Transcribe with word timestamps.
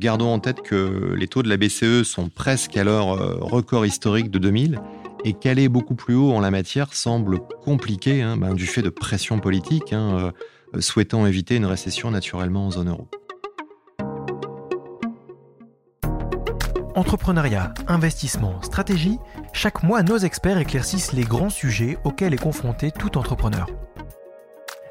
Gardons 0.00 0.32
en 0.32 0.38
tête 0.38 0.62
que 0.62 1.12
les 1.16 1.26
taux 1.26 1.42
de 1.42 1.48
la 1.48 1.56
BCE 1.56 2.04
sont 2.04 2.28
presque 2.28 2.76
à 2.76 2.84
leur 2.84 3.08
record 3.40 3.84
historique 3.84 4.30
de 4.30 4.38
2000 4.38 4.80
et 5.24 5.32
qu'aller 5.32 5.68
beaucoup 5.68 5.96
plus 5.96 6.14
haut 6.14 6.30
en 6.30 6.40
la 6.40 6.52
matière 6.52 6.94
semble 6.94 7.40
compliqué 7.64 8.22
hein, 8.22 8.36
ben, 8.36 8.54
du 8.54 8.64
fait 8.64 8.82
de 8.82 8.90
pression 8.90 9.40
politique, 9.40 9.92
hein, 9.92 10.32
euh, 10.76 10.80
souhaitant 10.80 11.26
éviter 11.26 11.56
une 11.56 11.66
récession 11.66 12.12
naturellement 12.12 12.66
en 12.66 12.70
zone 12.70 12.90
euro. 12.90 13.08
Entrepreneuriat, 16.94 17.74
investissement, 17.88 18.62
stratégie, 18.62 19.18
chaque 19.52 19.82
mois 19.82 20.04
nos 20.04 20.18
experts 20.18 20.58
éclaircissent 20.58 21.12
les 21.12 21.24
grands 21.24 21.50
sujets 21.50 21.98
auxquels 22.04 22.34
est 22.34 22.40
confronté 22.40 22.92
tout 22.92 23.18
entrepreneur. 23.18 23.66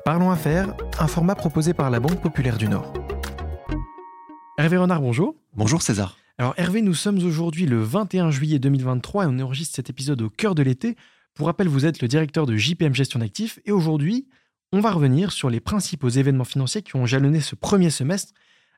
Parlons 0.03 0.31
Affaires, 0.31 0.75
un 0.99 1.07
format 1.07 1.35
proposé 1.35 1.73
par 1.73 1.89
la 1.91 2.01
Banque 2.01 2.21
Populaire 2.21 2.57
du 2.57 2.67
Nord. 2.67 2.91
Hervé 4.67 4.79
Renard, 4.79 4.99
bonjour. 4.99 5.33
Bonjour 5.55 5.81
César. 5.81 6.17
Alors 6.37 6.53
Hervé, 6.57 6.81
nous 6.81 6.93
sommes 6.93 7.23
aujourd'hui 7.23 7.65
le 7.65 7.81
21 7.81 8.31
juillet 8.31 8.59
2023 8.59 9.23
et 9.23 9.27
on 9.29 9.39
enregistre 9.39 9.73
cet 9.73 9.89
épisode 9.89 10.21
au 10.21 10.29
cœur 10.29 10.55
de 10.55 10.61
l'été. 10.61 10.97
Pour 11.35 11.45
rappel, 11.45 11.69
vous 11.69 11.85
êtes 11.85 12.01
le 12.01 12.09
directeur 12.09 12.45
de 12.45 12.57
JPM 12.57 12.93
Gestion 12.93 13.21
d'actifs 13.21 13.59
et 13.65 13.71
aujourd'hui, 13.71 14.27
on 14.73 14.81
va 14.81 14.91
revenir 14.91 15.31
sur 15.31 15.49
les 15.49 15.61
principaux 15.61 16.09
événements 16.09 16.43
financiers 16.43 16.81
qui 16.81 16.97
ont 16.97 17.05
jalonné 17.05 17.39
ce 17.39 17.55
premier 17.55 17.89
semestre 17.89 18.33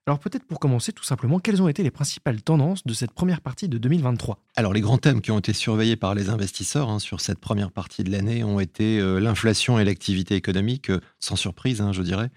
alors 0.05 0.19
peut-être 0.19 0.45
pour 0.45 0.59
commencer 0.59 0.91
tout 0.91 1.03
simplement, 1.03 1.39
quelles 1.39 1.61
ont 1.61 1.67
été 1.67 1.81
les 1.81 1.91
principales 1.91 2.41
tendances 2.43 2.85
de 2.85 2.93
cette 2.93 3.11
première 3.11 3.41
partie 3.41 3.67
de 3.67 3.79
2023 3.79 4.39
Alors 4.57 4.73
les 4.73 4.81
grands 4.81 4.99
thèmes 4.99 5.21
qui 5.21 5.31
ont 5.31 5.39
été 5.39 5.53
surveillés 5.53 5.95
par 5.95 6.13
les 6.13 6.29
investisseurs 6.29 6.89
hein, 6.89 6.99
sur 6.99 7.19
cette 7.19 7.39
première 7.39 7.71
partie 7.71 8.03
de 8.03 8.11
l'année 8.11 8.43
ont 8.43 8.59
été 8.59 8.99
euh, 8.99 9.19
l'inflation 9.19 9.79
et 9.79 9.85
l'activité 9.85 10.35
économique, 10.35 10.91
euh, 10.91 11.01
sans 11.19 11.35
surprise 11.35 11.81
hein, 11.81 11.93
je 11.93 12.03
dirais. 12.03 12.29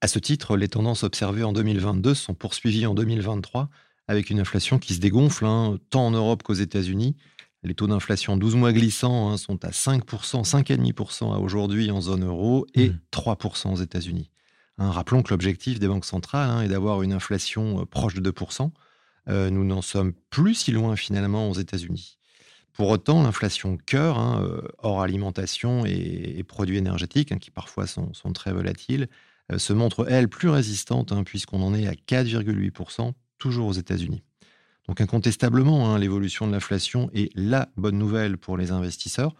À 0.00 0.08
ce 0.08 0.18
titre, 0.18 0.56
les 0.56 0.68
tendances 0.68 1.02
observées 1.02 1.42
en 1.42 1.52
2022 1.52 2.14
sont 2.14 2.34
poursuivies 2.34 2.86
en 2.86 2.94
2023 2.94 3.68
avec 4.06 4.30
une 4.30 4.40
inflation 4.40 4.78
qui 4.78 4.94
se 4.94 5.00
dégonfle, 5.00 5.44
hein, 5.44 5.78
tant 5.90 6.06
en 6.06 6.10
Europe 6.10 6.42
qu'aux 6.42 6.54
États-Unis. 6.54 7.16
Les 7.64 7.74
taux 7.74 7.88
d'inflation 7.88 8.36
12 8.36 8.54
mois 8.54 8.72
glissants 8.72 9.36
sont 9.36 9.64
à 9.64 9.70
5%, 9.70 10.02
5,5% 10.44 11.34
à 11.34 11.38
aujourd'hui 11.38 11.90
en 11.90 12.00
zone 12.00 12.24
euro 12.24 12.66
et 12.74 12.92
3% 13.12 13.68
mmh. 13.68 13.72
aux 13.72 13.76
États-Unis. 13.76 14.30
Hein, 14.78 14.90
rappelons 14.90 15.22
que 15.22 15.30
l'objectif 15.30 15.80
des 15.80 15.88
banques 15.88 16.04
centrales 16.04 16.48
hein, 16.48 16.62
est 16.62 16.68
d'avoir 16.68 17.02
une 17.02 17.12
inflation 17.12 17.80
euh, 17.80 17.84
proche 17.84 18.14
de 18.14 18.30
2%. 18.30 18.70
Euh, 19.28 19.50
nous 19.50 19.64
n'en 19.64 19.82
sommes 19.82 20.12
plus 20.30 20.54
si 20.54 20.72
loin 20.72 20.94
finalement 20.96 21.50
aux 21.50 21.54
États-Unis. 21.54 22.18
Pour 22.72 22.88
autant, 22.90 23.24
l'inflation 23.24 23.76
cœur, 23.76 24.18
hein, 24.18 24.40
euh, 24.44 24.62
hors 24.78 25.02
alimentation 25.02 25.84
et, 25.84 26.44
produits 26.44 26.76
énergétiques, 26.76 27.36
qui 27.40 27.50
parfois 27.50 27.88
sont, 27.88 28.12
très 28.32 28.52
volatiles, 28.52 29.08
se 29.56 29.72
montre, 29.72 30.06
elle, 30.08 30.28
plus 30.28 30.48
résistante, 30.48 31.12
puisqu'on 31.24 31.62
en 31.62 31.74
est 31.74 31.86
à 31.86 31.92
4,8%, 31.92 33.12
toujours 33.38 33.68
aux 33.68 33.72
États-Unis. 33.72 34.22
Donc 34.88 35.00
incontestablement, 35.00 35.96
l'évolution 35.96 36.46
de 36.46 36.52
l'inflation 36.52 37.10
est 37.14 37.30
la 37.34 37.68
bonne 37.76 37.98
nouvelle 37.98 38.38
pour 38.38 38.56
les 38.56 38.70
investisseurs, 38.70 39.34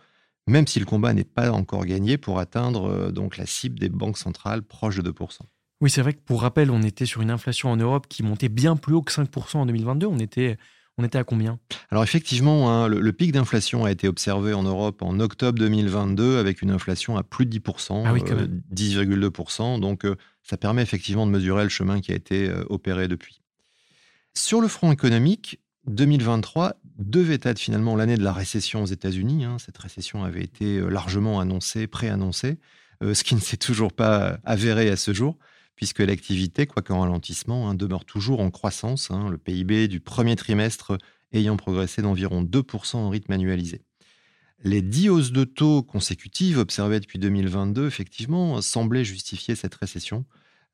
même 0.46 0.66
si 0.66 0.78
le 0.78 0.86
combat 0.86 1.12
n'est 1.14 1.24
pas 1.24 1.50
encore 1.52 1.84
gagné 1.84 2.18
pour 2.18 2.38
atteindre 2.38 2.88
euh, 2.88 3.28
la 3.36 3.46
cible 3.46 3.78
des 3.78 3.88
banques 3.88 4.18
centrales 4.18 4.62
proche 4.62 4.96
de 4.96 5.10
2%. 5.10 5.40
Oui, 5.80 5.90
c'est 5.90 6.02
vrai 6.02 6.12
que 6.12 6.20
pour 6.20 6.42
rappel, 6.42 6.70
on 6.70 6.82
était 6.82 7.06
sur 7.06 7.22
une 7.22 7.30
inflation 7.30 7.70
en 7.70 7.76
Europe 7.76 8.06
qui 8.08 8.22
montait 8.22 8.48
bien 8.48 8.76
plus 8.76 8.94
haut 8.94 9.02
que 9.02 9.12
5% 9.12 9.58
en 9.58 9.66
2022. 9.66 10.06
On 10.06 10.18
était, 10.18 10.58
on 10.98 11.04
était 11.04 11.18
à 11.18 11.24
combien? 11.24 11.58
Alors 11.90 12.02
effectivement, 12.04 12.70
hein, 12.70 12.88
le, 12.88 13.12
pic 13.12 13.32
d'inflation 13.32 13.84
a 13.84 13.90
été 13.90 14.08
observé 14.08 14.52
en 14.52 14.64
Europe 14.64 15.02
en 15.02 15.18
octobre 15.20 15.58
2022 15.58 16.38
avec 16.38 16.60
une 16.62 16.70
inflation 16.70 17.16
à 17.16 17.22
plus 17.22 17.46
de 17.46 17.58
10%, 17.58 18.02
ah 18.04 18.12
10,2%. 18.74 19.76
Euh, 19.76 19.78
donc 19.78 20.04
euh, 20.04 20.16
ça 20.42 20.56
permet 20.56 20.82
effectivement 20.82 21.26
de 21.26 21.30
mesurer 21.30 21.62
le 21.62 21.68
chemin 21.68 22.00
qui 22.00 22.12
a 22.12 22.14
été 22.14 22.50
opéré 22.68 23.08
depuis. 23.08 23.40
Sur 24.34 24.60
le 24.60 24.68
front 24.68 24.92
économique, 24.92 25.60
2023 25.88 26.76
devait 26.98 27.40
être 27.42 27.58
finalement 27.58 27.96
l'année 27.96 28.16
de 28.16 28.22
la 28.22 28.32
récession 28.32 28.82
aux 28.82 28.86
États-Unis. 28.86 29.44
Hein. 29.44 29.56
Cette 29.58 29.78
récession 29.78 30.24
avait 30.24 30.42
été 30.42 30.78
euh, 30.78 30.88
largement 30.88 31.40
annoncée, 31.40 31.86
préannoncée, 31.86 32.58
euh, 33.02 33.14
ce 33.14 33.24
qui 33.24 33.34
ne 33.34 33.40
s'est 33.40 33.56
toujours 33.56 33.92
pas 33.92 34.38
avéré 34.44 34.90
à 34.90 34.96
ce 34.96 35.12
jour, 35.12 35.36
puisque 35.78 36.00
l'activité, 36.00 36.66
quoique 36.66 36.92
en 36.92 37.02
ralentissement, 37.02 37.70
hein, 37.70 37.74
demeure 37.74 38.04
toujours 38.04 38.40
en 38.40 38.50
croissance, 38.50 39.12
hein. 39.12 39.28
le 39.30 39.38
PIB 39.38 39.86
du 39.86 40.00
premier 40.00 40.34
trimestre 40.34 40.98
ayant 41.32 41.56
progressé 41.56 42.02
d'environ 42.02 42.42
2% 42.42 42.96
en 42.96 43.08
rythme 43.08 43.30
annualisé. 43.30 43.82
Les 44.64 44.82
dix 44.82 45.08
hausses 45.08 45.30
de 45.30 45.44
taux 45.44 45.84
consécutives 45.84 46.58
observées 46.58 46.98
depuis 46.98 47.20
2022, 47.20 47.86
effectivement, 47.86 48.60
semblaient 48.60 49.04
justifier 49.04 49.54
cette 49.54 49.76
récession. 49.76 50.24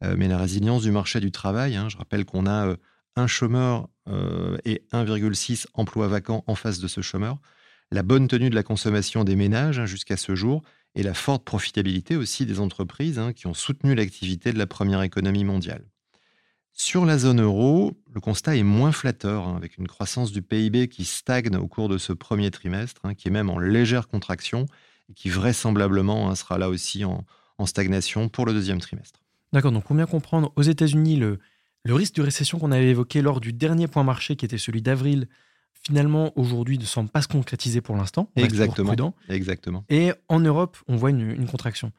Euh, 0.03 0.15
mais 0.17 0.27
la 0.27 0.39
résilience 0.39 0.85
du 0.85 0.91
marché 0.91 1.21
du 1.21 1.31
travail, 1.31 1.79
je 1.89 1.99
rappelle 1.99 2.25
qu'on 2.25 2.47
a 2.47 2.75
un 3.15 3.27
chômeur 3.27 3.91
euh, 4.09 4.57
et 4.65 4.87
1,6 4.95 5.67
emplois 5.75 6.09
vacants 6.09 6.45
en 6.47 6.55
face 6.55 6.79
de 6.79 6.89
ce 6.89 7.03
chômeur, 7.03 7.37
la 7.91 8.03
bonne 8.03 8.27
tenue 8.27 8.49
de 8.49 8.55
la 8.55 8.63
consommation 8.63 9.23
des 9.23 9.37
ménages 9.37 9.81
hein, 9.81 9.85
jusqu'à 9.85 10.17
ce 10.17 10.35
jour 10.35 10.63
et 10.95 11.03
la 11.03 11.15
forte 11.15 11.45
profitabilité 11.45 12.17
aussi 12.17 12.47
des 12.47 12.61
entreprises 12.61 13.19
hein, 13.19 13.33
qui 13.33 13.47
ont 13.47 13.55
soutenu 13.55 13.95
l'activité 13.95 14.53
de 14.53 14.59
la 14.59 14.67
première 14.67 15.03
économie 15.03 15.45
mondiale. 15.45 15.85
Sur 16.73 17.05
la 17.05 17.19
zone 17.19 17.41
euro, 17.41 17.97
le 18.13 18.21
constat 18.21 18.57
est 18.57 18.65
moins 18.65 18.93
flatteur, 18.93 19.47
hein, 19.47 19.57
avec 19.57 19.79
une 19.79 19.87
croissance 19.87 20.33
du 20.33 20.43
PIB 20.43 20.89
qui 20.89 21.05
stagne 21.05 21.55
au 21.57 21.69
cours 21.69 21.89
de 21.89 21.99
ce 21.99 22.13
premier 22.13 22.51
trimestre, 22.51 23.03
qui 23.17 23.29
est 23.29 23.31
même 23.31 23.51
en 23.51 23.59
légère 23.59 24.09
contraction 24.09 24.67
et 25.09 25.15
qui 25.15 25.29
vraisemblablement 25.29 26.35
sera 26.35 26.59
là 26.59 26.69
aussi 26.69 27.05
en, 27.05 27.25
stagnation 27.67 28.29
pour 28.29 28.47
le 28.47 28.53
deuxième 28.53 28.81
trimestre. 28.81 29.21
D'accord, 29.53 29.71
donc 29.71 29.85
pour 29.85 29.95
bien 29.95 30.07
comprendre, 30.07 30.53
aux 30.57 30.63
États-Unis, 30.63 31.17
le 31.17 31.39
risque 31.87 32.17
de 32.17 32.23
récession 32.23 32.59
qu'on 32.59 32.73
avait 32.73 32.89
évoqué 32.89 33.23
lors 33.23 33.41
du 33.41 33.53
dernier 33.53 33.87
point 33.87 34.03
marché, 34.03 34.35
qui 34.35 34.45
était 34.45 34.59
celui 34.59 34.83
d'avril, 34.83 35.29
finalement, 35.87 36.33
aujourd'hui, 36.37 36.79
ne 36.79 36.85
semble 36.85 37.11
pas 37.11 37.23
se 37.23 37.29
concrétiser 37.29 37.81
pour 37.81 37.97
l'instant. 37.97 38.31
Exactement. 38.37 39.15
Exactement. 39.29 39.85
Et 39.89 40.13
en 40.29 40.41
Europe, 40.41 40.77
on 40.89 40.97
voit 40.97 41.11
une, 41.11 41.47
contraction. 41.47 41.93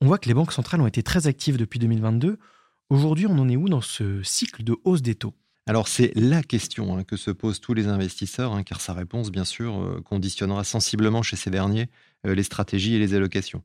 On 0.00 0.06
voit 0.06 0.18
que 0.18 0.28
les 0.28 0.34
banques 0.34 0.52
centrales 0.52 0.80
ont 0.80 0.86
été 0.86 1.02
très 1.02 1.26
actives 1.26 1.56
depuis 1.56 1.78
2022. 1.78 2.38
Aujourd'hui, 2.88 3.26
on 3.26 3.38
en 3.38 3.48
est 3.48 3.56
où 3.56 3.68
dans 3.68 3.80
ce 3.80 4.22
cycle 4.22 4.62
de 4.62 4.76
hausse 4.84 5.02
des 5.02 5.14
taux? 5.14 5.34
Alors 5.68 5.88
c'est 5.88 6.12
la 6.14 6.44
question 6.44 6.96
hein, 6.96 7.02
que 7.02 7.16
se 7.16 7.32
posent 7.32 7.60
tous 7.60 7.74
les 7.74 7.88
investisseurs, 7.88 8.54
hein, 8.54 8.62
car 8.62 8.80
sa 8.80 8.92
réponse, 8.92 9.32
bien 9.32 9.44
sûr, 9.44 9.80
euh, 9.80 10.00
conditionnera 10.00 10.62
sensiblement 10.62 11.22
chez 11.22 11.34
ces 11.34 11.50
derniers 11.50 11.88
euh, 12.24 12.36
les 12.36 12.44
stratégies 12.44 12.94
et 12.94 13.00
les 13.00 13.14
allocations. 13.14 13.64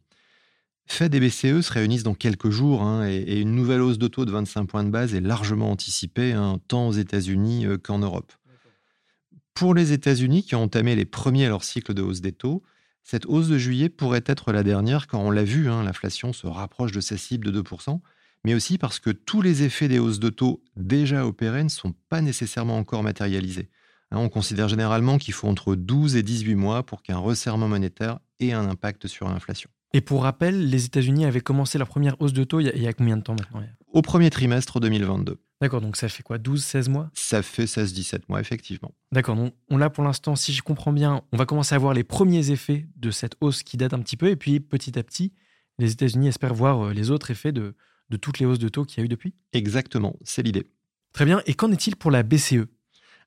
Fed 0.87 1.13
et 1.13 1.19
BCE 1.19 1.61
se 1.61 1.71
réunissent 1.71 2.01
dans 2.01 2.15
quelques 2.15 2.49
jours 2.49 2.81
hein, 2.81 3.07
et, 3.07 3.39
une 3.39 3.55
nouvelle 3.55 3.81
hausse 3.81 3.99
de 3.99 4.07
taux 4.07 4.25
de 4.25 4.31
25 4.31 4.65
points 4.65 4.83
de 4.83 4.89
base 4.89 5.13
est 5.13 5.21
largement 5.21 5.69
anticipée, 5.69 6.35
tant 6.67 6.87
aux 6.87 6.91
États-Unis 6.91 7.67
euh, 7.67 7.77
qu'en 7.77 7.99
Europe. 7.99 8.33
Pour 9.53 9.73
les 9.73 9.91
États-Unis, 9.91 10.43
qui 10.43 10.55
ont 10.55 10.63
entamé 10.63 10.95
les 10.95 11.05
premiers 11.05 11.45
à 11.45 11.49
leur 11.49 11.63
cycle 11.63 11.93
de 11.93 12.01
hausse 12.01 12.21
des 12.21 12.31
taux, 12.31 12.63
cette 13.03 13.25
hausse 13.25 13.47
de 13.47 13.57
juillet 13.57 13.89
pourrait 13.89 14.23
être 14.25 14.51
la 14.51 14.63
dernière 14.63 15.07
quand 15.07 15.19
on 15.19 15.31
l'a 15.31 15.43
vu, 15.43 15.69
hein, 15.69 15.83
l'inflation 15.83 16.33
se 16.33 16.47
rapproche 16.47 16.91
de 16.91 17.01
sa 17.01 17.17
cible 17.17 17.51
de 17.51 17.61
2%, 17.61 17.99
mais 18.43 18.53
aussi 18.53 18.77
parce 18.77 18.99
que 18.99 19.09
tous 19.09 19.41
les 19.41 19.63
effets 19.63 19.87
des 19.87 19.99
hausses 19.99 20.19
de 20.19 20.29
taux 20.29 20.63
déjà 20.75 21.25
opérées 21.25 21.63
ne 21.63 21.69
sont 21.69 21.93
pas 22.09 22.21
nécessairement 22.21 22.77
encore 22.77 23.03
matérialisés. 23.03 23.69
on 24.11 24.29
considère 24.29 24.67
généralement 24.67 25.17
qu'il 25.17 25.33
faut 25.33 25.47
entre 25.47 25.75
12 25.75 26.15
et 26.15 26.23
18 26.23 26.55
mois 26.55 26.85
pour 26.85 27.01
qu'un 27.01 27.17
resserrement 27.17 27.67
monétaire 27.67 28.19
ait 28.39 28.53
un 28.53 28.67
impact 28.69 29.07
sur 29.07 29.27
l'inflation. 29.27 29.69
Et 29.93 30.01
pour 30.01 30.23
rappel, 30.23 30.69
les 30.69 30.85
États-Unis 30.85 31.25
avaient 31.25 31.41
commencé 31.41 31.77
la 31.77 31.85
première 31.85 32.19
hausse 32.21 32.33
de 32.33 32.43
taux 32.43 32.59
il 32.61 32.67
y 32.81 32.87
a, 32.87 32.93
combien 32.93 33.17
de 33.17 33.23
temps 33.23 33.35
maintenant 33.37 33.63
Au 33.91 34.01
premier 34.01 34.29
trimestre 34.29 34.79
2022. 34.79 35.37
D'accord, 35.61 35.79
donc 35.79 35.95
ça 35.95 36.09
fait 36.09 36.23
quoi 36.23 36.39
12, 36.39 36.63
16 36.63 36.89
mois? 36.89 37.11
Ça 37.13 37.43
fait 37.43 37.65
16-17 37.65 38.21
mois, 38.29 38.41
effectivement. 38.41 38.95
D'accord, 39.11 39.35
donc 39.35 39.53
on 39.69 39.77
l'a 39.77 39.91
pour 39.91 40.03
l'instant, 40.03 40.35
si 40.35 40.53
je 40.53 40.63
comprends 40.63 40.91
bien, 40.91 41.21
on 41.31 41.37
va 41.37 41.45
commencer 41.45 41.75
à 41.75 41.77
voir 41.77 41.93
les 41.93 42.03
premiers 42.03 42.49
effets 42.49 42.87
de 42.95 43.11
cette 43.11 43.35
hausse 43.41 43.61
qui 43.61 43.77
date 43.77 43.93
un 43.93 43.99
petit 43.99 44.17
peu, 44.17 44.29
et 44.29 44.35
puis 44.35 44.59
petit 44.59 44.97
à 44.97 45.03
petit, 45.03 45.33
les 45.77 45.91
États-Unis 45.91 46.29
espèrent 46.29 46.55
voir 46.55 46.87
euh, 46.87 46.93
les 46.93 47.11
autres 47.11 47.29
effets 47.29 47.51
de, 47.51 47.75
de 48.09 48.17
toutes 48.17 48.39
les 48.39 48.47
hausses 48.47 48.57
de 48.57 48.69
taux 48.69 48.85
qu'il 48.85 48.97
y 48.97 49.01
a 49.01 49.05
eu 49.05 49.07
depuis? 49.07 49.35
Exactement, 49.53 50.15
c'est 50.23 50.41
l'idée. 50.41 50.65
Très 51.13 51.25
bien, 51.25 51.43
et 51.45 51.53
qu'en 51.53 51.71
est-il 51.71 51.95
pour 51.95 52.11
la 52.11 52.23
BCE 52.23 52.65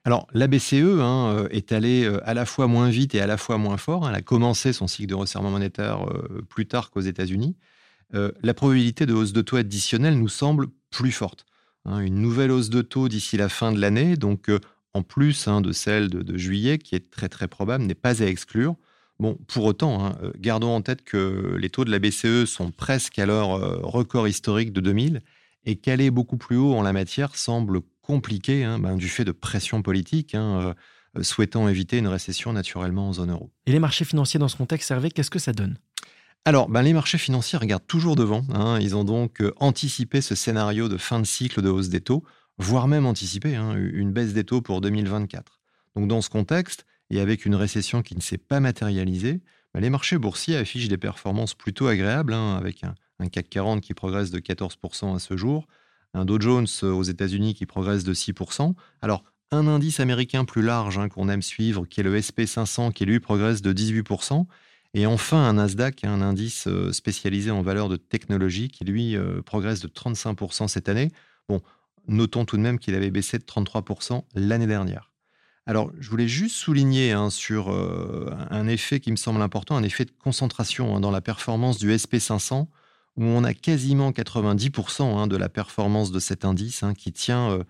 alors, 0.06 0.26
la 0.34 0.48
BCE 0.48 1.00
hein, 1.00 1.32
euh, 1.34 1.48
est 1.50 1.72
allée 1.72 2.04
euh, 2.04 2.20
à 2.28 2.34
la 2.34 2.44
fois 2.44 2.66
moins 2.66 2.90
vite 2.90 3.14
et 3.14 3.22
à 3.22 3.26
la 3.26 3.38
fois 3.38 3.56
moins 3.56 3.78
fort. 3.78 4.06
Elle 4.06 4.14
a 4.14 4.20
commencé 4.20 4.74
son 4.74 4.86
cycle 4.86 5.08
de 5.08 5.14
resserrement 5.14 5.48
monétaire 5.48 6.04
plus 6.50 6.66
tard 6.66 6.90
qu'aux 6.90 7.00
États-Unis. 7.00 7.56
la 8.12 8.52
probabilité 8.52 9.06
de 9.06 9.14
hausse 9.14 9.32
de 9.32 9.40
taux 9.40 9.56
additionnelle 9.56 10.18
nous 10.18 10.28
semble 10.28 10.66
plus 10.90 11.10
forte. 11.10 11.46
Hein. 11.84 12.00
une 12.00 12.20
nouvelle 12.20 12.50
hausse 12.50 12.70
de 12.70 12.82
taux 12.82 13.08
d'ici 13.08 13.36
la 13.36 13.48
fin 13.48 13.72
de 13.72 13.80
l'année, 13.80 14.16
donc 14.16 14.50
en 14.92 15.02
plus 15.02 15.48
hein, 15.48 15.60
de 15.60 15.72
celle 15.72 16.08
de, 16.08 16.36
juillet, 16.36 16.78
qui 16.78 16.94
est 16.94 17.10
très 17.10 17.28
très 17.28 17.48
probable, 17.48 17.84
n'est 17.84 17.94
pas 17.94 18.22
à 18.22 18.26
exclure. 18.26 18.76
Bon, 19.20 19.38
pour 19.46 19.64
autant, 19.64 20.16
gardons 20.38 20.74
en 20.74 20.82
tête 20.82 21.04
que 21.04 21.56
les 21.58 21.70
taux 21.70 21.84
de 21.84 21.90
la 21.90 22.00
BCE 22.00 22.46
sont 22.46 22.72
presque 22.72 23.18
à 23.18 23.26
leur 23.26 23.48
record 23.84 24.26
historique 24.26 24.72
de 24.72 24.80
2000 24.80 25.20
et 25.66 25.76
qu'aller 25.76 26.10
beaucoup 26.10 26.36
plus 26.36 26.56
haut 26.56 26.74
en 26.74 26.82
la 26.82 26.92
matière 26.92 27.36
semble 27.36 27.80
compliqué 28.02 28.64
hein, 28.64 28.78
ben, 28.78 28.96
du 28.96 29.08
fait 29.08 29.24
de 29.24 29.32
pression 29.32 29.82
politique, 29.82 30.34
hein, 30.34 30.74
euh, 31.16 31.22
souhaitant 31.22 31.68
éviter 31.68 31.98
une 31.98 32.08
récession 32.08 32.52
naturellement 32.52 33.08
en 33.08 33.12
zone 33.14 33.30
euro. 33.30 33.50
Et 33.66 33.72
les 33.72 33.78
marchés 33.78 34.04
financiers 34.04 34.38
dans 34.38 34.48
ce 34.48 34.56
contexte, 34.56 34.90
Hervé, 34.90 35.10
qu'est-ce 35.10 35.30
que 35.30 35.38
ça 35.38 35.52
donne? 35.52 35.78
Alors, 36.46 36.68
ben, 36.68 36.82
les 36.82 36.92
marchés 36.92 37.16
financiers 37.16 37.56
regardent 37.56 37.86
toujours 37.86 38.16
devant. 38.16 38.44
Hein. 38.52 38.78
Ils 38.78 38.94
ont 38.94 39.04
donc 39.04 39.40
euh, 39.40 39.54
anticipé 39.60 40.20
ce 40.20 40.34
scénario 40.34 40.90
de 40.90 40.98
fin 40.98 41.18
de 41.18 41.24
cycle 41.24 41.62
de 41.62 41.70
hausse 41.70 41.88
des 41.88 42.02
taux 42.02 42.22
voire 42.58 42.88
même 42.88 43.06
anticiper 43.06 43.56
hein, 43.56 43.74
une 43.76 44.12
baisse 44.12 44.32
des 44.32 44.44
taux 44.44 44.60
pour 44.60 44.80
2024. 44.80 45.60
Donc 45.96 46.08
dans 46.08 46.20
ce 46.20 46.30
contexte, 46.30 46.86
et 47.10 47.20
avec 47.20 47.44
une 47.44 47.54
récession 47.54 48.02
qui 48.02 48.16
ne 48.16 48.20
s'est 48.20 48.38
pas 48.38 48.60
matérialisée, 48.60 49.40
bah, 49.72 49.80
les 49.80 49.90
marchés 49.90 50.18
boursiers 50.18 50.56
affichent 50.56 50.88
des 50.88 50.98
performances 50.98 51.54
plutôt 51.54 51.86
agréables, 51.86 52.32
hein, 52.32 52.56
avec 52.56 52.82
un, 52.84 52.94
CAC 53.28 53.48
40 53.48 53.80
qui 53.80 53.94
progresse 53.94 54.30
de 54.30 54.38
14% 54.38 55.14
à 55.14 55.18
ce 55.18 55.36
jour, 55.36 55.66
un 56.14 56.24
Dow 56.24 56.40
Jones 56.40 56.66
euh, 56.82 56.92
aux 56.92 57.02
États-Unis 57.02 57.54
qui 57.54 57.66
progresse 57.66 58.04
de 58.04 58.14
6%. 58.14 58.74
Alors, 59.02 59.24
un 59.50 59.66
indice 59.68 60.00
américain 60.00 60.44
plus 60.44 60.62
large 60.62 61.00
qu'on 61.08 61.28
aime 61.28 61.42
suivre, 61.42 61.86
qui 61.86 62.00
est 62.00 62.02
le 62.02 62.18
SP500, 62.18 62.92
qui 62.92 63.04
lui 63.04 63.20
progresse 63.20 63.62
de 63.62 63.72
18%. 63.72 64.46
Et 64.96 65.06
enfin, 65.06 65.38
un 65.38 65.54
Nasdaq, 65.54 66.04
un 66.04 66.22
indice 66.22 66.68
euh, 66.68 66.92
spécialisé 66.92 67.50
en 67.50 67.62
valeur 67.62 67.88
de 67.88 67.96
technologie, 67.96 68.68
qui 68.68 68.84
lui 68.84 69.16
euh, 69.16 69.42
progresse 69.42 69.80
de 69.80 69.88
35% 69.88 70.68
cette 70.68 70.88
année. 70.88 71.10
Bon, 71.48 71.60
notons 72.06 72.44
tout 72.44 72.56
de 72.56 72.62
même 72.62 72.78
qu'il 72.78 72.94
avait 72.94 73.10
baissé 73.10 73.38
de 73.38 73.44
33% 73.44 74.22
l'année 74.36 74.68
dernière. 74.68 75.10
Alors, 75.66 75.90
je 75.98 76.10
voulais 76.10 76.28
juste 76.28 76.54
souligner 76.56 77.12
hein, 77.12 77.30
sur 77.30 77.70
un 77.70 78.68
effet 78.68 79.00
qui 79.00 79.10
me 79.10 79.16
semble 79.16 79.40
important, 79.40 79.76
un 79.76 79.82
effet 79.82 80.04
de 80.04 80.10
concentration 80.10 80.94
hein, 80.94 81.00
dans 81.00 81.10
la 81.10 81.22
performance 81.22 81.78
du 81.78 81.90
SP500, 81.90 82.66
où 83.16 83.24
on 83.24 83.44
a 83.44 83.54
quasiment 83.54 84.10
90% 84.10 85.26
de 85.26 85.36
la 85.36 85.48
performance 85.48 86.12
de 86.12 86.18
cet 86.18 86.44
indice 86.44 86.84
qui 86.98 87.12
tient 87.12 87.64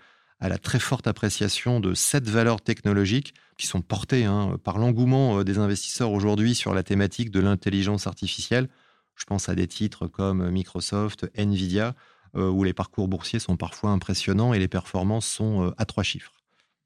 à 0.44 0.48
la 0.50 0.58
très 0.58 0.78
forte 0.78 1.06
appréciation 1.06 1.80
de 1.80 1.94
sept 1.94 2.28
valeurs 2.28 2.60
technologiques 2.60 3.32
qui 3.56 3.66
sont 3.66 3.80
portées 3.80 4.26
hein, 4.26 4.58
par 4.62 4.76
l'engouement 4.76 5.38
euh, 5.38 5.42
des 5.42 5.56
investisseurs 5.56 6.12
aujourd'hui 6.12 6.54
sur 6.54 6.74
la 6.74 6.82
thématique 6.82 7.30
de 7.30 7.40
l'intelligence 7.40 8.06
artificielle. 8.06 8.68
Je 9.14 9.24
pense 9.24 9.48
à 9.48 9.54
des 9.54 9.66
titres 9.66 10.06
comme 10.06 10.50
Microsoft, 10.50 11.30
Nvidia, 11.34 11.94
euh, 12.36 12.50
où 12.50 12.62
les 12.62 12.74
parcours 12.74 13.08
boursiers 13.08 13.38
sont 13.38 13.56
parfois 13.56 13.88
impressionnants 13.88 14.52
et 14.52 14.58
les 14.58 14.68
performances 14.68 15.26
sont 15.26 15.68
euh, 15.68 15.70
à 15.78 15.86
trois 15.86 16.02
chiffres. 16.02 16.32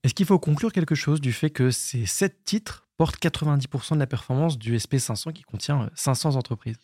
Est-ce 0.05 0.15
qu'il 0.15 0.27
faut 0.27 0.39
conclure 0.39 0.71
quelque 0.71 0.95
chose 0.95 1.21
du 1.21 1.33
fait 1.33 1.51
que 1.51 1.73
ces 1.73 2.07
sept 2.07 2.45
titres 2.45 2.87
portent 2.97 3.21
90% 3.21 3.95
de 3.95 3.99
la 3.99 4.07
performance 4.07 4.57
du 4.57 4.77
SP500 4.77 5.33
qui 5.33 5.43
contient 5.43 5.91
500 5.97 6.37
entreprises? 6.37 6.79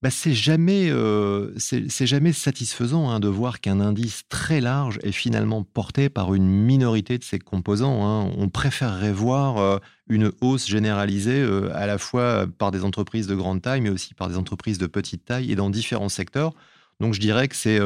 Bah, 0.00 0.10
c'est 0.10 0.32
jamais, 0.32 0.90
euh, 0.90 1.52
c'est 1.58 2.06
jamais 2.06 2.32
satisfaisant 2.32 3.10
hein, 3.10 3.18
de 3.18 3.26
voir 3.26 3.60
qu'un 3.60 3.80
indice 3.80 4.22
très 4.28 4.60
large 4.60 5.00
est 5.02 5.10
finalement 5.10 5.64
porté 5.64 6.08
par 6.08 6.34
une 6.34 6.46
minorité 6.46 7.18
de 7.18 7.24
ses 7.24 7.40
composants. 7.40 8.06
Hein. 8.06 8.32
On 8.38 8.48
préférerait 8.48 9.12
voir 9.12 9.58
euh, 9.58 9.78
une 10.08 10.30
hausse 10.40 10.68
généralisée 10.68 11.40
euh, 11.40 11.74
à 11.74 11.86
la 11.86 11.98
fois 11.98 12.46
par 12.58 12.70
des 12.70 12.84
entreprises 12.84 13.26
de 13.26 13.34
grande 13.34 13.60
taille, 13.60 13.80
mais 13.80 13.90
aussi 13.90 14.14
par 14.14 14.28
des 14.28 14.36
entreprises 14.36 14.78
de 14.78 14.86
petite 14.86 15.24
taille 15.24 15.50
et 15.50 15.56
dans 15.56 15.68
différents 15.68 16.08
secteurs. 16.08 16.52
Donc 17.00 17.14
je 17.14 17.20
dirais 17.20 17.48
que 17.48 17.56
c'est 17.56 17.80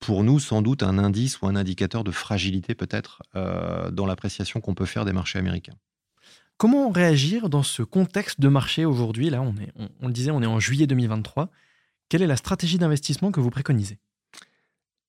pour 0.00 0.24
nous 0.24 0.40
sans 0.40 0.62
doute 0.62 0.82
un 0.82 0.96
indice 0.96 1.42
ou 1.42 1.46
un 1.46 1.56
indicateur 1.56 2.04
de 2.04 2.10
fragilité 2.10 2.74
peut-être 2.74 3.22
dans 3.34 4.06
l'appréciation 4.06 4.60
qu'on 4.60 4.74
peut 4.74 4.84
faire 4.84 5.06
des 5.06 5.12
marchés 5.12 5.38
américains. 5.38 5.74
Comment 6.56 6.90
réagir 6.90 7.48
dans 7.48 7.64
ce 7.64 7.82
contexte 7.82 8.40
de 8.40 8.48
marché 8.48 8.84
aujourd'hui? 8.84 9.28
Là, 9.28 9.42
on, 9.42 10.06
le 10.06 10.12
disait, 10.12 10.30
on 10.30 10.40
est 10.40 10.46
en 10.46 10.60
juillet 10.60 10.86
2023. 10.86 11.50
Quelle 12.08 12.22
est 12.22 12.28
la 12.28 12.36
stratégie 12.36 12.78
d'investissement 12.78 13.32
que 13.32 13.40
vous 13.40 13.50
préconisez? 13.50 13.98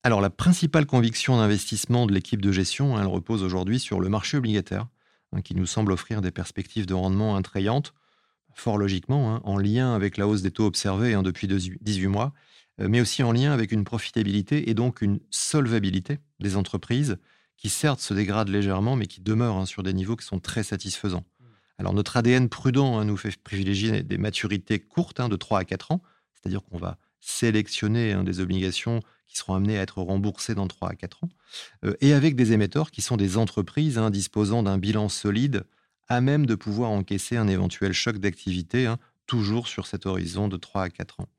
Alors, 0.02 0.22
la 0.22 0.32
principale 0.32 0.88
conviction 0.88 1.38
d'investissement 1.38 2.08
de 2.08 2.14
l'équipe 2.14 2.42
de 2.42 2.52
gestion, 2.52 3.00
elle 3.00 3.08
repose 3.08 3.44
aujourd'hui 3.44 3.80
sur 3.80 4.00
le 4.00 4.10
marché 4.10 4.38
obligataire, 4.38 4.88
hein, 5.34 5.42
qui 5.42 5.56
nous 5.56 5.68
semble 5.68 5.92
offrir 5.92 6.22
des 6.22 6.32
perspectives 6.32 6.88
de 6.88 6.96
rendement 6.96 7.36
attrayantes, 7.36 7.94
fort 8.54 8.78
logiquement, 8.78 9.36
hein, 9.36 9.42
en 9.44 9.58
lien 9.58 9.94
avec 9.94 10.18
la 10.18 10.28
hausse 10.28 10.42
des 10.42 10.52
taux 10.52 10.66
observés 10.66 11.14
hein, 11.14 11.22
depuis 11.22 11.48
18 11.48 12.08
mois, 12.08 12.34
euh, 12.82 12.88
mais 12.90 13.02
aussi 13.02 13.22
en 13.22 13.32
lien 13.32 13.52
avec 13.52 13.72
une 13.72 13.84
profitabilité 13.84 14.70
et 14.70 14.74
donc 14.74 15.02
une 15.02 15.20
solvabilité 15.30 16.20
des 16.40 16.56
entreprises 16.56 17.18
qui 17.58 17.70
certes 17.70 18.00
se 18.00 18.14
dégradent 18.14 18.50
légèrement, 18.50 18.96
mais 18.96 19.08
qui 19.08 19.22
demeurent 19.22 19.68
sur 19.68 19.84
des 19.84 19.94
niveaux 19.94 20.16
qui 20.16 20.26
sont 20.26 20.40
très 20.40 20.64
satisfaisants. 20.64 21.24
Alors 21.78 21.94
notre 21.94 22.18
ADN 22.18 22.50
prudent 22.50 22.98
hein, 22.98 23.06
nous 23.06 23.18
fait 23.18 23.36
privilégier 23.38 24.04
des 24.04 24.18
maturités 24.18 24.80
courtes, 24.80 25.20
hein, 25.20 25.30
de 25.30 25.36
3 25.36 25.60
à 25.60 25.66
4 25.66 25.92
ans, 25.92 26.02
c'est-à-dire 26.34 26.64
qu'on 26.64 26.78
va 26.78 26.98
sélectionner 27.20 28.14
hein, 28.14 28.24
des 28.24 28.40
obligations 28.40 29.02
qui 29.28 29.38
seront 29.38 29.56
amenées 29.56 29.78
à 29.78 29.82
être 29.82 30.02
remboursées 30.02 30.56
dans 30.56 30.68
3 30.68 30.92
à 30.92 30.96
4 30.96 31.24
ans, 31.24 31.30
euh, 31.84 31.96
et 32.02 32.14
avec 32.14 32.36
des 32.36 32.54
émetteurs 32.54 32.92
qui 32.92 33.02
sont 33.02 33.18
des 33.18 33.38
entreprises 33.38 34.00
disposant 34.12 34.64
d'un 34.64 34.78
bilan 34.78 35.10
solide 35.10 35.66
à 36.08 36.22
même 36.22 36.46
de 36.46 36.56
pouvoir 36.56 36.92
encaisser 36.92 37.36
un 37.36 37.48
éventuel 37.48 37.92
choc 37.92 38.20
d'activité, 38.20 38.94
toujours 39.26 39.68
sur 39.68 39.88
cet 39.88 40.06
horizon 40.06 40.48
de 40.48 40.58
3 40.58 40.84
à 40.84 40.90
4 40.90 41.22
ans. 41.22 41.30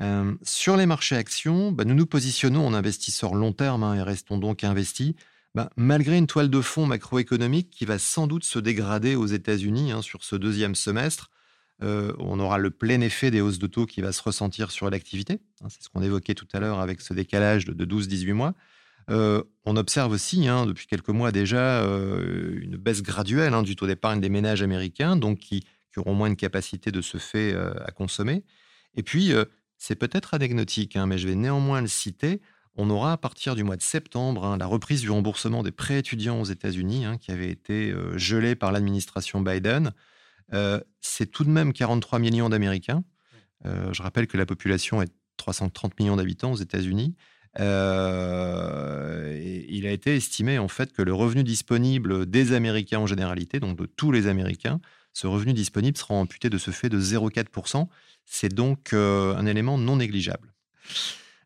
Euh, 0.00 0.34
sur 0.42 0.76
les 0.76 0.86
marchés 0.86 1.16
actions, 1.16 1.72
bah, 1.72 1.84
nous 1.84 1.94
nous 1.94 2.06
positionnons 2.06 2.66
en 2.66 2.74
investisseurs 2.74 3.34
long 3.34 3.52
terme 3.52 3.94
et 3.96 4.02
restons 4.02 4.38
donc 4.38 4.64
investis 4.64 5.14
bah, 5.58 5.70
malgré 5.74 6.16
une 6.16 6.28
toile 6.28 6.50
de 6.50 6.60
fond 6.60 6.86
macroéconomique 6.86 7.68
qui 7.70 7.84
va 7.84 7.98
sans 7.98 8.28
doute 8.28 8.44
se 8.44 8.60
dégrader 8.60 9.16
aux 9.16 9.26
États-Unis 9.26 9.90
hein, 9.90 10.02
sur 10.02 10.22
ce 10.22 10.36
deuxième 10.36 10.76
semestre, 10.76 11.32
euh, 11.82 12.12
on 12.20 12.38
aura 12.38 12.58
le 12.58 12.70
plein 12.70 13.00
effet 13.00 13.32
des 13.32 13.40
hausses 13.40 13.58
de 13.58 13.66
taux 13.66 13.84
qui 13.84 14.00
va 14.00 14.12
se 14.12 14.22
ressentir 14.22 14.70
sur 14.70 14.88
l'activité. 14.88 15.40
Hein, 15.60 15.66
c'est 15.68 15.82
ce 15.82 15.88
qu'on 15.88 16.00
évoquait 16.00 16.34
tout 16.34 16.46
à 16.52 16.60
l'heure 16.60 16.78
avec 16.78 17.00
ce 17.00 17.12
décalage 17.12 17.64
de, 17.64 17.84
12-18 17.84 18.32
mois. 18.34 18.54
Euh, 19.10 19.42
on 19.64 19.76
observe 19.76 20.12
aussi, 20.12 20.46
hein, 20.46 20.64
depuis 20.64 20.86
quelques 20.86 21.08
mois 21.08 21.32
déjà, 21.32 21.82
euh, 21.82 22.60
une 22.60 22.76
baisse 22.76 23.02
graduelle 23.02 23.60
du 23.64 23.74
taux 23.74 23.88
d'épargne 23.88 24.20
des 24.20 24.28
ménages 24.28 24.62
américains, 24.62 25.16
donc 25.16 25.40
qui, 25.40 25.62
qui, 25.92 25.98
auront 25.98 26.14
moins 26.14 26.30
de 26.30 26.36
capacité 26.36 26.92
de 26.92 27.02
ce 27.02 27.18
fait 27.18 27.52
à 27.52 27.90
consommer. 27.90 28.44
Et 28.94 29.02
puis, 29.02 29.32
c'est 29.76 29.96
peut-être 29.96 30.34
anecdotique, 30.34 30.96
mais 30.96 31.18
je 31.18 31.26
vais 31.26 31.34
néanmoins 31.34 31.80
le 31.80 31.88
citer, 31.88 32.40
on 32.78 32.88
aura 32.90 33.12
à 33.12 33.16
partir 33.16 33.56
du 33.56 33.64
mois 33.64 33.76
de 33.76 33.82
septembre 33.82 34.46
hein, 34.46 34.56
la 34.56 34.66
reprise 34.66 35.00
du 35.00 35.10
remboursement 35.10 35.64
des 35.64 35.72
prêts 35.72 35.98
étudiants 35.98 36.40
aux 36.40 36.44
États-Unis, 36.44 37.04
hein, 37.04 37.18
qui 37.18 37.32
avait 37.32 37.50
été 37.50 37.90
euh, 37.90 38.16
gelé 38.16 38.54
par 38.54 38.70
l'administration 38.70 39.40
Biden. 39.40 39.92
Euh, 40.54 40.80
c'est 41.00 41.26
tout 41.26 41.42
de 41.44 41.50
même 41.50 41.72
43 41.72 42.20
millions 42.20 42.48
d'Américains. 42.48 43.02
Euh, 43.66 43.92
je 43.92 44.00
rappelle 44.00 44.28
que 44.28 44.36
la 44.36 44.46
population 44.46 45.02
est 45.02 45.12
330 45.38 45.98
millions 45.98 46.14
d'habitants 46.16 46.52
aux 46.52 46.56
États-Unis. 46.56 47.16
il 47.56 47.64
a 47.64 49.32
été 49.90 50.14
estimé 50.14 50.58
en 50.58 50.68
fait 50.68 50.92
que 50.92 51.02
le 51.02 51.12
revenu 51.12 51.42
disponible 51.42 52.26
des 52.26 52.52
Américains 52.52 53.00
en 53.00 53.08
généralité, 53.08 53.58
donc 53.58 53.76
de 53.76 53.86
tous 53.86 54.12
les 54.12 54.28
Américains, 54.28 54.80
ce 55.12 55.26
revenu 55.26 55.52
disponible 55.52 55.96
sera 55.96 56.14
amputé 56.14 56.48
de 56.48 56.58
ce 56.58 56.70
fait 56.70 56.88
de 56.88 57.00
0,4%. 57.00 57.88
C'est 58.24 58.54
donc 58.54 58.92
un 58.92 59.46
élément 59.46 59.78
non 59.78 59.96
négligeable. 59.96 60.54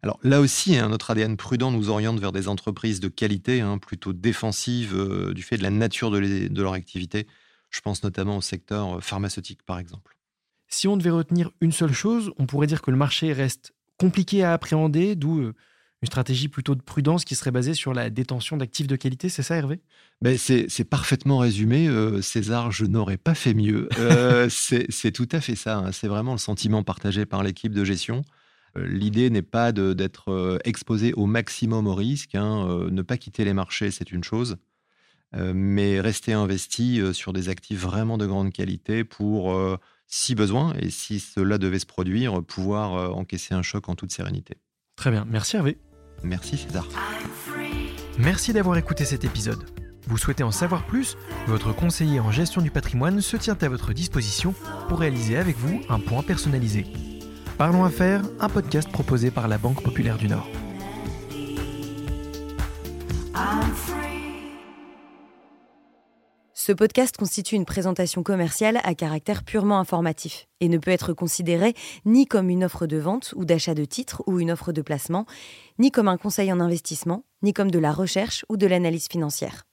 Alors 0.03 0.19
là 0.25 0.41
aussi, 0.41 0.77
hein, 0.77 0.89
notre 0.89 1.13
ADN 1.13 1.37
prudent 1.37 1.71
nous 1.71 1.89
oriente 1.89 2.19
vers 2.19 2.33
des 2.33 2.49
entreprises 2.49 2.99
de 2.99 3.07
qualité, 3.09 3.61
hein, 3.61 3.79
plutôt 3.79 4.13
défensives 4.13 4.97
euh, 4.97 5.32
du 5.32 5.43
fait 5.43 5.56
de 5.56 5.63
la 5.63 5.71
nature 5.71 6.11
de, 6.11 6.61
leur 6.61 6.73
activité. 6.73 7.29
Je 7.71 7.81
pense 7.81 8.03
notamment 8.03 8.37
au 8.37 8.41
secteur 8.41 8.97
euh, 8.97 9.01
pharmaceutique, 9.01 9.63
par 9.63 9.79
exemple. 9.79 10.17
Si 10.67 10.89
on 10.89 10.97
devait 10.97 11.11
retenir 11.11 11.51
une 11.61 11.71
seule 11.71 11.93
chose, 11.93 12.32
on 12.39 12.47
pourrait 12.47 12.67
dire 12.67 12.82
que 12.82 12.91
le 12.91 12.97
marché 12.97 13.32
reste 13.32 13.75
compliqué 13.97 14.43
à 14.43 14.53
appréhender, 14.53 15.15
d'où 15.15 15.39
euh, 15.39 15.55
une 16.03 16.09
stratégie 16.09 16.49
plutôt 16.49 16.75
de 16.75 16.82
prudence 16.82 17.25
qui 17.25 17.37
serait 17.37 17.53
basée 17.53 17.75
sur 17.75 17.94
la 17.94 18.11
détention 18.11 18.56
d'actifs 18.56 18.89
de 18.89 18.97
qualité. 18.97 19.29
C'est 19.29 19.44
ça, 19.44 19.55
Hervé? 19.55 19.79
Ben 20.21 20.37
c'est 20.37 20.85
parfaitement 20.85 21.39
résumé. 21.39 21.89
César, 22.23 22.73
je 22.73 22.87
n'aurais 22.87 23.19
pas 23.19 23.37
fait 23.37 23.55
mieux. 23.55 23.89
c'est 24.49 25.13
tout 25.13 25.29
à 25.31 25.41
fait 25.41 25.55
ça. 25.55 25.79
Hein. 25.79 25.93
C'est 25.93 26.09
vraiment 26.09 26.32
le 26.32 26.39
sentiment 26.39 26.82
partagé 26.82 27.25
par 27.25 27.44
l'équipe 27.44 27.73
de 27.73 27.85
gestion. 27.85 28.25
Euh, 28.76 28.86
l'idée 28.86 29.31
n'est 29.31 29.43
pas 29.43 29.72
d'être 29.72 30.31
euh, 30.31 30.58
exposé 30.64 31.12
au 31.14 31.26
maximum 31.26 31.86
au 31.86 31.94
risque. 31.94 32.34
Hein, 32.34 32.67
euh, 32.69 32.91
ne 32.91 33.02
pas 33.02 33.17
quitter 33.17 33.44
les 33.44 33.55
marchés, 33.55 33.91
c'est 33.91 34.12
une 34.12 34.24
chose. 34.24 34.56
mais 35.34 35.98
rester 35.98 36.34
investi 36.34 37.00
sur 37.14 37.32
des 37.32 37.48
actifs 37.48 37.81
vraiment 37.81 38.19
de 38.19 38.26
grande 38.26 38.52
qualité 38.52 39.02
pour, 39.02 39.56
si 40.06 40.34
besoin, 40.34 40.74
et 40.79 40.91
si 40.91 41.20
cela 41.20 41.56
devait 41.56 41.79
se 41.79 41.86
produire, 41.86 42.43
pouvoir 42.43 43.17
encaisser 43.17 43.55
un 43.55 43.62
choc 43.62 43.88
en 43.88 43.94
toute 43.94 44.12
sérénité. 44.12 44.58
Très 44.94 45.10
bien. 45.10 45.24
Merci 45.26 45.56
Hervé. 45.56 45.79
Merci 46.22 46.58
César. 46.58 46.86
Merci 48.19 48.52
d'avoir 48.52 48.76
écouté 48.76 49.06
cet 49.06 49.24
épisode. 49.24 49.64
Vous 50.06 50.19
souhaitez 50.19 50.43
en 50.43 50.50
savoir 50.50 50.84
plus? 50.86 51.17
Votre 51.46 51.74
conseiller 51.74 52.20
en 52.20 52.31
gestion 52.31 52.60
du 52.60 52.70
patrimoine 52.70 53.22
se 53.22 53.38
tient 53.38 53.56
à 53.58 53.69
votre 53.70 53.94
disposition 53.94 54.55
pour 54.91 54.98
réaliser 54.98 55.38
avec 55.38 55.56
vous 55.56 55.81
un 55.88 55.98
point 55.98 56.22
personnalisé. 56.22 56.84
Parlons 57.59 57.85
Affaires, 57.85 58.23
un 58.41 58.49
podcast 58.49 58.91
proposé 58.91 59.31
par 59.31 59.47
la 59.47 59.59
Banque 59.59 59.82
Populaire 59.82 60.17
du 60.17 60.27
Nord. 60.27 60.49
Ce 66.55 66.73
podcast 66.73 67.17
constitue 67.17 67.56
une 67.56 67.65
présentation 67.65 68.23
commerciale 68.23 68.81
à 68.85 68.94
caractère 68.94 69.43
purement 69.44 69.81
informatif 69.81 70.47
et 70.61 70.69
ne 70.69 70.79
peut 70.79 70.93
être 70.93 71.13
considéré 71.13 71.75
ni 72.05 72.27
comme 72.27 72.51
une 72.51 72.65
offre 72.65 72.87
de 72.87 72.99
vente 72.99 73.35
ou 73.37 73.44
d'achat 73.44 73.75
de 73.75 73.85
titres 73.85 74.23
ou 74.27 74.39
une 74.41 74.53
offre 74.53 74.73
de 74.73 74.81
placement, 74.81 75.27
ni 75.79 75.91
comme 75.91 76.09
un 76.09 76.17
conseil 76.17 76.53
en 76.53 76.61
investissement, 76.61 77.25
ni 77.43 77.53
comme 77.53 77.71
de 77.71 77.81
la 77.81 77.93
recherche 77.93 78.44
ou 78.49 78.56
de 78.56 78.67
l'analyse 78.67 79.09
financière. 79.09 79.65